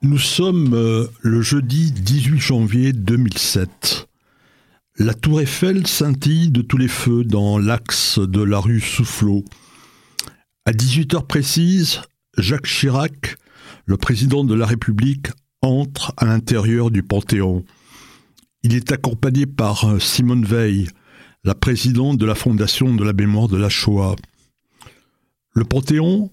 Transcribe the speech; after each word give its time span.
Nous 0.00 0.18
sommes 0.18 0.74
euh, 0.74 1.08
le 1.22 1.42
jeudi 1.42 1.90
18 1.90 2.38
janvier 2.38 2.92
2007. 2.92 4.06
La 5.00 5.12
tour 5.12 5.40
Eiffel 5.40 5.88
scintille 5.88 6.52
de 6.52 6.62
tous 6.62 6.76
les 6.76 6.86
feux 6.86 7.24
dans 7.24 7.58
l'axe 7.58 8.20
de 8.20 8.40
la 8.40 8.60
rue 8.60 8.78
Soufflot. 8.78 9.44
À 10.66 10.70
18h 10.70 11.26
précises, 11.26 12.00
Jacques 12.36 12.68
Chirac, 12.68 13.38
le 13.86 13.96
président 13.96 14.44
de 14.44 14.54
la 14.54 14.66
République, 14.66 15.30
entre 15.62 16.14
à 16.16 16.26
l'intérieur 16.26 16.92
du 16.92 17.02
Panthéon. 17.02 17.64
Il 18.62 18.76
est 18.76 18.92
accompagné 18.92 19.46
par 19.46 19.84
euh, 19.84 19.98
Simone 19.98 20.44
Veil, 20.44 20.86
la 21.42 21.56
présidente 21.56 22.18
de 22.18 22.26
la 22.26 22.36
Fondation 22.36 22.94
de 22.94 23.02
la 23.02 23.12
mémoire 23.12 23.48
de 23.48 23.56
la 23.56 23.68
Shoah. 23.68 24.14
Le 25.56 25.64
Panthéon 25.64 26.30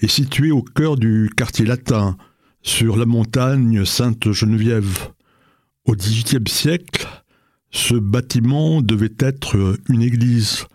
est 0.00 0.08
situé 0.08 0.50
au 0.50 0.62
cœur 0.62 0.96
du 0.96 1.30
quartier 1.36 1.66
latin, 1.66 2.16
sur 2.66 2.96
la 2.96 3.06
montagne 3.06 3.84
Sainte-Geneviève. 3.84 5.10
Au 5.84 5.94
XVIIIe 5.94 6.48
siècle, 6.48 7.06
ce 7.70 7.94
bâtiment 7.94 8.82
devait 8.82 9.14
être 9.20 9.78
une 9.88 10.02
église. 10.02 10.66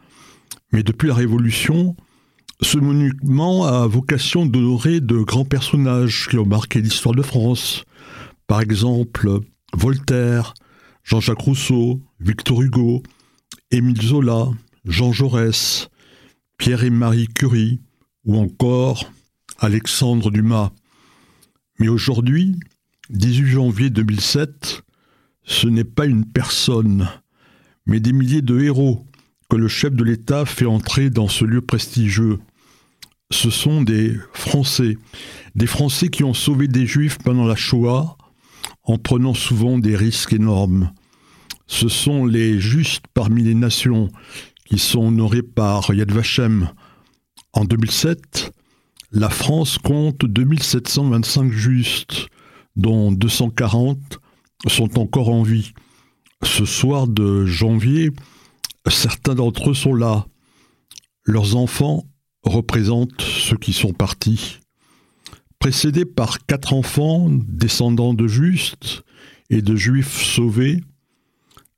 Mais 0.72 0.84
depuis 0.84 1.10
la 1.10 1.16
Révolution, 1.16 1.98
ce 2.62 2.78
monument 2.78 3.66
a 3.66 3.86
vocation 3.88 4.46
d'honorer 4.46 5.02
de 5.02 5.18
grands 5.18 5.44
personnages 5.44 6.30
qui 6.30 6.38
ont 6.38 6.46
marqué 6.46 6.82
l'histoire 6.82 7.14
de 7.14 7.22
France. 7.22 7.84
Par 8.48 8.62
exemple, 8.62 9.42
Voltaire, 9.74 10.54
Jean-Jacques 11.04 11.42
Rousseau, 11.42 12.00
Victor 12.22 12.62
Hugo, 12.62 13.04
Émile 13.70 14.02
Zola, 14.02 14.48
Jean 14.86 15.12
Jaurès, 15.12 15.90
Pierre 16.58 16.86
et 16.86 16.90
Marie 16.90 17.28
Curie, 17.28 17.82
ou 18.24 18.38
encore 18.40 19.12
Alexandre 19.60 20.32
Dumas. 20.32 20.72
Mais 21.82 21.88
aujourd'hui, 21.88 22.60
18 23.10 23.48
janvier 23.48 23.90
2007, 23.90 24.84
ce 25.42 25.66
n'est 25.66 25.84
pas 25.84 26.06
une 26.06 26.26
personne, 26.26 27.10
mais 27.88 28.00
des 28.00 28.14
milliers 28.14 28.44
de 28.44 28.60
héros 28.60 29.08
que 29.50 29.56
le 29.56 29.68
chef 29.68 29.92
de 29.92 30.04
l'État 30.04 30.46
fait 30.46 30.68
entrer 30.68 31.10
dans 31.10 31.28
ce 31.28 31.44
lieu 31.44 31.62
prestigieux. 31.62 32.38
Ce 33.32 33.50
sont 33.50 33.82
des 33.82 34.16
Français, 34.32 34.96
des 35.56 35.66
Français 35.66 36.10
qui 36.10 36.24
ont 36.24 36.36
sauvé 36.36 36.68
des 36.68 36.86
Juifs 36.86 37.18
pendant 37.18 37.48
la 37.48 37.56
Shoah 37.56 38.16
en 38.84 39.00
prenant 39.00 39.34
souvent 39.34 39.80
des 39.80 39.96
risques 39.96 40.34
énormes. 40.34 40.92
Ce 41.66 41.90
sont 41.90 42.28
les 42.28 42.60
justes 42.60 43.06
parmi 43.16 43.42
les 43.42 43.56
nations 43.56 44.12
qui 44.66 44.78
sont 44.78 45.08
honorés 45.08 45.42
par 45.42 45.92
Yad 45.92 46.12
Vashem. 46.12 46.70
En 47.54 47.66
2007, 47.66 48.54
la 49.12 49.30
France 49.30 49.78
compte 49.78 50.26
2725 50.26 51.52
justes, 51.52 52.28
dont 52.78 53.12
240 53.12 54.20
sont 54.68 55.00
encore 55.00 55.30
en 55.30 55.44
vie. 55.44 55.74
Ce 56.44 56.66
soir 56.66 57.08
de 57.08 57.46
janvier, 57.46 58.12
certains 58.90 59.36
d'entre 59.36 59.72
eux 59.72 59.74
sont 59.74 59.94
là. 59.94 60.26
Leurs 61.26 61.58
enfants 61.58 62.06
représentent 62.44 63.22
ceux 63.22 63.58
qui 63.58 63.74
sont 63.74 63.94
partis. 63.94 64.60
Précédés 65.60 66.06
par 66.06 66.46
quatre 66.46 66.74
enfants 66.74 67.28
descendants 67.30 68.14
de 68.14 68.28
justes 68.28 69.04
et 69.50 69.62
de 69.62 69.76
juifs 69.76 70.24
sauvés, 70.24 70.82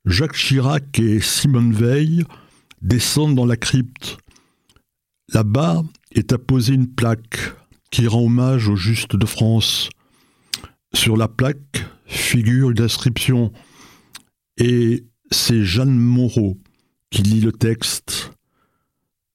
Jacques 0.06 0.36
Chirac 0.36 0.98
et 1.00 1.20
Simone 1.20 1.72
Veil 1.72 2.24
descendent 2.80 3.34
dans 3.34 3.44
la 3.44 3.56
crypte. 3.56 4.18
Là-bas, 5.32 5.82
est 6.14 6.32
apposée 6.32 6.74
une 6.74 6.92
plaque 6.92 7.38
qui 7.90 8.06
rend 8.06 8.24
hommage 8.24 8.68
aux 8.68 8.76
justes 8.76 9.16
de 9.16 9.26
France. 9.26 9.88
Sur 10.92 11.16
la 11.16 11.28
plaque 11.28 11.84
figure 12.06 12.70
une 12.70 12.80
inscription 12.80 13.52
et 14.56 15.04
c'est 15.30 15.64
Jeanne 15.64 15.96
Moreau 15.96 16.58
qui 17.10 17.22
lit 17.22 17.40
le 17.40 17.52
texte. 17.52 18.30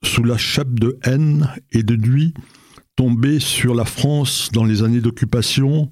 Sous 0.03 0.23
la 0.23 0.37
chape 0.37 0.79
de 0.79 0.97
haine 1.03 1.49
et 1.71 1.83
de 1.83 1.95
nuit 1.95 2.33
tombée 2.95 3.39
sur 3.39 3.75
la 3.75 3.85
France 3.85 4.49
dans 4.51 4.65
les 4.65 4.83
années 4.83 5.01
d'occupation, 5.01 5.89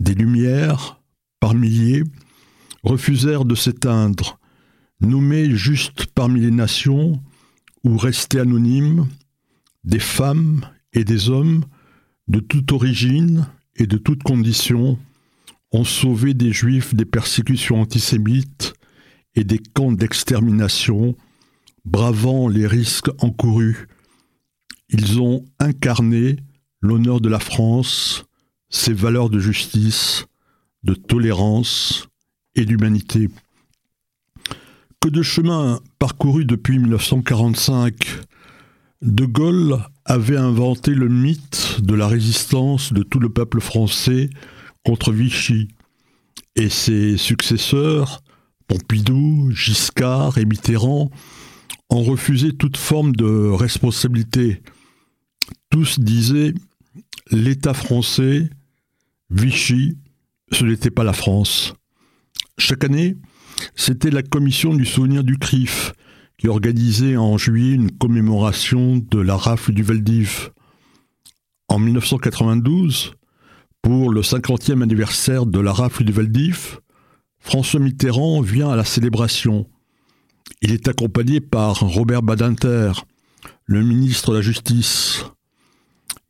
des 0.00 0.14
lumières, 0.14 1.00
par 1.40 1.54
milliers, 1.54 2.04
refusèrent 2.82 3.44
de 3.44 3.54
s'éteindre, 3.54 4.38
nommés 5.00 5.50
juste 5.50 6.06
parmi 6.14 6.40
les 6.40 6.50
nations 6.50 7.22
ou 7.84 7.96
restés 7.96 8.40
anonymes, 8.40 9.06
des 9.84 9.98
femmes 9.98 10.66
et 10.92 11.04
des 11.04 11.28
hommes 11.28 11.64
de 12.28 12.40
toute 12.40 12.72
origine 12.72 13.46
et 13.76 13.86
de 13.86 13.98
toute 13.98 14.22
condition 14.22 14.98
ont 15.72 15.84
sauvé 15.84 16.34
des 16.34 16.52
juifs 16.52 16.94
des 16.94 17.04
persécutions 17.04 17.80
antisémites 17.80 18.74
et 19.34 19.44
des 19.44 19.58
camps 19.58 19.92
d'extermination, 19.92 21.16
bravant 21.84 22.48
les 22.48 22.66
risques 22.66 23.10
encourus. 23.18 23.88
Ils 24.88 25.20
ont 25.20 25.44
incarné 25.58 26.36
l'honneur 26.80 27.20
de 27.20 27.28
la 27.28 27.40
France, 27.40 28.24
ses 28.68 28.92
valeurs 28.92 29.30
de 29.30 29.40
justice, 29.40 30.26
de 30.84 30.94
tolérance 30.94 32.08
et 32.54 32.64
d'humanité. 32.64 33.28
Que 35.00 35.08
de 35.08 35.22
chemin 35.22 35.80
parcouru 35.98 36.44
depuis 36.44 36.78
1945 36.78 38.20
de 39.04 39.26
Gaulle 39.26 39.78
avait 40.06 40.38
inventé 40.38 40.92
le 40.94 41.08
mythe 41.08 41.80
de 41.82 41.94
la 41.94 42.08
résistance 42.08 42.92
de 42.92 43.02
tout 43.02 43.20
le 43.20 43.28
peuple 43.28 43.60
français 43.60 44.30
contre 44.82 45.12
Vichy, 45.12 45.68
et 46.56 46.70
ses 46.70 47.16
successeurs, 47.18 48.22
Pompidou, 48.66 49.50
Giscard 49.50 50.38
et 50.38 50.46
Mitterrand, 50.46 51.10
ont 51.90 52.02
refusé 52.02 52.52
toute 52.52 52.78
forme 52.78 53.14
de 53.14 53.50
responsabilité. 53.50 54.62
Tous 55.70 56.00
disaient 56.00 56.54
l'État 57.30 57.74
français, 57.74 58.48
Vichy, 59.28 59.98
ce 60.50 60.64
n'était 60.64 60.90
pas 60.90 61.04
la 61.04 61.12
France. 61.12 61.74
Chaque 62.56 62.84
année, 62.84 63.16
c'était 63.76 64.10
la 64.10 64.22
commission 64.22 64.72
du 64.72 64.86
souvenir 64.86 65.24
du 65.24 65.36
CRIF 65.38 65.92
qui 66.38 66.48
organisait 66.48 67.16
en 67.16 67.38
juillet 67.38 67.74
une 67.74 67.90
commémoration 67.90 68.98
de 68.98 69.20
la 69.20 69.36
rafle 69.36 69.72
du 69.72 69.82
Veldiv. 69.82 70.50
En 71.68 71.78
1992, 71.78 73.14
pour 73.82 74.10
le 74.10 74.22
50e 74.22 74.82
anniversaire 74.82 75.46
de 75.46 75.60
la 75.60 75.72
rafle 75.72 76.04
du 76.04 76.12
Veldiv, 76.12 76.80
François 77.38 77.80
Mitterrand 77.80 78.40
vient 78.40 78.70
à 78.70 78.76
la 78.76 78.84
célébration. 78.84 79.68
Il 80.62 80.72
est 80.72 80.88
accompagné 80.88 81.40
par 81.40 81.80
Robert 81.80 82.22
Badinter, 82.22 82.92
le 83.66 83.82
ministre 83.82 84.30
de 84.30 84.36
la 84.36 84.42
Justice. 84.42 85.24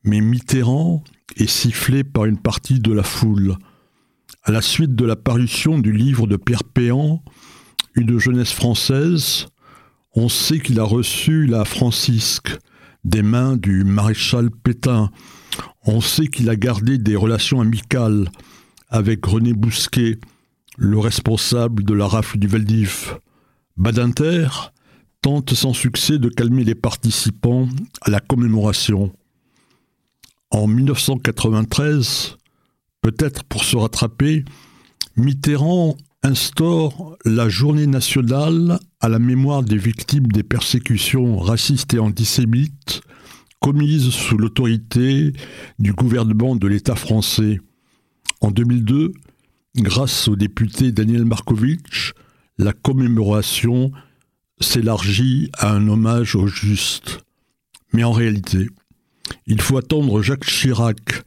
Mais 0.02 0.20
Mitterrand 0.20 1.02
est 1.36 1.46
sifflé 1.46 2.04
par 2.04 2.24
une 2.26 2.38
partie 2.38 2.80
de 2.80 2.92
la 2.92 3.02
foule. 3.02 3.56
À 4.42 4.52
la 4.52 4.60
suite 4.60 4.94
de 4.94 5.04
la 5.04 5.16
parution 5.16 5.78
du 5.78 5.92
livre 5.92 6.26
de 6.26 6.36
Pierre 6.36 6.64
Péan, 6.64 7.22
Une 7.94 8.18
jeunesse 8.18 8.52
française, 8.52 9.46
on 10.14 10.28
sait 10.28 10.60
qu'il 10.60 10.78
a 10.80 10.84
reçu 10.84 11.46
la 11.46 11.64
Francisque 11.64 12.56
des 13.04 13.22
mains 13.22 13.56
du 13.56 13.84
maréchal 13.84 14.50
Pétain. 14.50 15.10
On 15.84 16.00
sait 16.00 16.28
qu'il 16.28 16.48
a 16.48 16.56
gardé 16.56 16.98
des 16.98 17.16
relations 17.16 17.60
amicales 17.60 18.30
avec 18.88 19.26
René 19.26 19.52
Bousquet, 19.52 20.18
le 20.76 20.98
responsable 20.98 21.84
de 21.84 21.94
la 21.94 22.06
rafle 22.06 22.38
du 22.38 22.46
Veldiv. 22.46 23.18
Badinter 23.76 24.48
tente 25.20 25.54
sans 25.54 25.72
succès 25.72 26.18
de 26.18 26.28
calmer 26.28 26.64
les 26.64 26.74
participants 26.74 27.68
à 28.02 28.10
la 28.10 28.20
commémoration. 28.20 29.12
En 30.50 30.68
1993, 30.68 32.36
peut-être 33.02 33.42
pour 33.44 33.64
se 33.64 33.76
rattraper, 33.76 34.44
Mitterrand 35.16 35.96
instaure 36.24 37.18
la 37.26 37.50
journée 37.50 37.86
nationale 37.86 38.78
à 39.00 39.10
la 39.10 39.18
mémoire 39.18 39.62
des 39.62 39.76
victimes 39.76 40.28
des 40.28 40.42
persécutions 40.42 41.38
racistes 41.38 41.92
et 41.92 41.98
antisémites 41.98 43.02
commises 43.60 44.08
sous 44.08 44.38
l'autorité 44.38 45.34
du 45.78 45.92
gouvernement 45.92 46.56
de 46.56 46.66
l'État 46.66 46.96
français. 46.96 47.60
En 48.40 48.50
2002, 48.50 49.12
grâce 49.76 50.26
au 50.28 50.34
député 50.34 50.92
Daniel 50.92 51.26
Markovitch, 51.26 52.14
la 52.56 52.72
commémoration 52.72 53.92
s'élargit 54.60 55.50
à 55.58 55.72
un 55.72 55.88
hommage 55.88 56.36
aux 56.36 56.46
justes. 56.46 57.20
Mais 57.92 58.04
en 58.04 58.12
réalité, 58.12 58.68
il 59.46 59.60
faut 59.60 59.76
attendre 59.76 60.22
Jacques 60.22 60.46
Chirac 60.46 61.22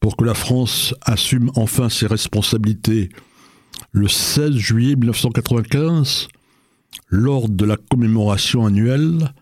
pour 0.00 0.16
que 0.16 0.24
la 0.24 0.34
France 0.34 0.94
assume 1.02 1.50
enfin 1.54 1.90
ses 1.90 2.06
responsabilités 2.06 3.10
le 3.92 4.08
16 4.08 4.56
juillet 4.56 4.96
1995, 4.96 6.28
lors 7.08 7.48
de 7.48 7.64
la 7.64 7.76
commémoration 7.76 8.66
annuelle, 8.66 9.32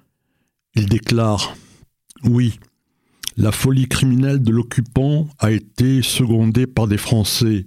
il 0.74 0.86
déclare 0.86 1.54
Oui, 2.24 2.58
La 3.36 3.52
folie 3.52 3.88
criminelle 3.88 4.42
de 4.42 4.50
l'occupant 4.50 5.28
a 5.38 5.50
été 5.50 6.00
secondée 6.02 6.66
par 6.66 6.86
des 6.86 6.96
Français, 6.96 7.66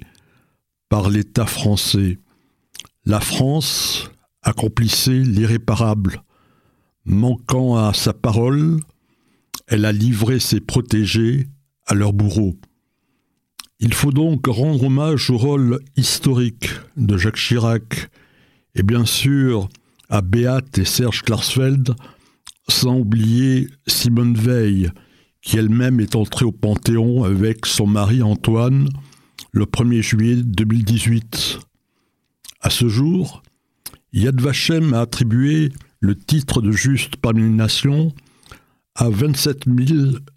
par 0.89 1.09
l'État 1.09 1.45
français. 1.45 2.17
La 3.05 3.19
France 3.19 4.09
accomplissait 4.41 5.19
l'irréparable. 5.19 6.23
Manquant 7.05 7.75
à 7.75 7.93
sa 7.93 8.13
parole, 8.13 8.79
elle 9.67 9.85
a 9.85 9.91
livré 9.91 10.39
ses 10.39 10.59
protégés 10.59 11.47
à 11.85 11.93
leurs 11.93 12.13
bourreaux. 12.13 12.55
Il 13.81 13.93
faut 13.93 14.11
donc 14.11 14.47
rendre 14.47 14.83
hommage 14.83 15.29
au 15.29 15.37
rôle 15.37 15.79
historique 15.95 16.69
de 16.97 17.17
Jacques 17.17 17.37
Chirac 17.37 18.09
et 18.75 18.83
bien 18.83 19.05
sûr 19.05 19.69
à 20.09 20.21
Beat 20.21 20.77
et 20.79 20.85
Serge 20.85 21.21
Klarsfeld, 21.21 21.95
sans 22.67 22.97
oublier 22.97 23.69
Simone 23.87 24.35
Veil, 24.35 24.91
qui 25.41 25.57
elle-même 25.57 26.01
est 26.01 26.15
entrée 26.15 26.43
au 26.43 26.51
Panthéon 26.51 27.23
avec 27.23 27.65
son 27.65 27.87
mari 27.87 28.21
Antoine 28.21 28.89
le 29.53 29.65
1er 29.65 30.01
juillet 30.01 30.43
2018. 30.43 31.59
À 32.59 32.69
ce 32.69 32.89
jour, 32.89 33.41
Yad 34.11 34.41
Vashem 34.41 34.93
a 34.93 35.01
attribué 35.01 35.71
le 36.01 36.15
titre 36.15 36.61
de 36.61 36.71
juste 36.71 37.15
parmi 37.15 37.43
les 37.43 37.49
nations 37.49 38.13
à 38.95 39.09
27 39.09 39.67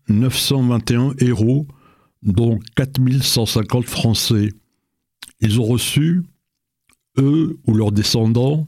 921 0.08 1.14
héros, 1.18 1.66
dont 2.22 2.58
4 2.76 3.22
150 3.22 3.84
Français. 3.86 4.48
Ils 5.40 5.60
ont 5.60 5.64
reçu, 5.64 6.22
eux 7.19 7.58
ou 7.66 7.74
leurs 7.74 7.92
descendants, 7.92 8.66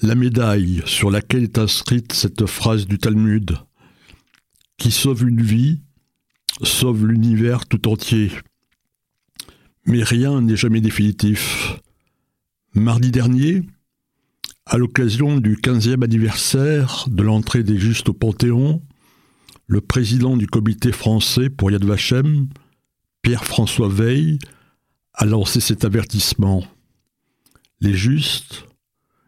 la 0.00 0.14
médaille 0.14 0.82
sur 0.86 1.10
laquelle 1.10 1.44
est 1.44 1.58
inscrite 1.58 2.12
cette 2.12 2.46
phrase 2.46 2.86
du 2.86 2.98
Talmud 2.98 3.56
Qui 4.76 4.90
sauve 4.90 5.28
une 5.28 5.42
vie, 5.42 5.80
sauve 6.62 7.06
l'univers 7.06 7.66
tout 7.66 7.88
entier. 7.88 8.30
Mais 9.86 10.02
rien 10.02 10.40
n'est 10.40 10.56
jamais 10.56 10.80
définitif. 10.80 11.80
Mardi 12.74 13.10
dernier, 13.10 13.62
à 14.66 14.76
l'occasion 14.76 15.38
du 15.38 15.56
15e 15.56 16.04
anniversaire 16.04 17.06
de 17.08 17.22
l'entrée 17.22 17.62
des 17.62 17.78
Justes 17.78 18.10
au 18.10 18.12
Panthéon, 18.12 18.82
le 19.68 19.82
président 19.82 20.36
du 20.36 20.46
comité 20.46 20.92
français 20.92 21.50
pour 21.50 21.70
Yad 21.70 21.84
Vashem, 21.84 22.48
Pierre-François 23.22 23.88
Veil, 23.88 24.38
a 25.12 25.26
lancé 25.26 25.60
cet 25.60 25.84
avertissement. 25.84 26.64
Les 27.80 27.94
Justes 27.94 28.64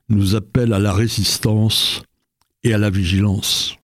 nous 0.09 0.35
appellent 0.35 0.73
à 0.73 0.79
la 0.79 0.95
résistance 0.95 2.03
et 2.65 2.73
à 2.73 2.79
la 2.79 2.89
vigilance. 2.89 3.77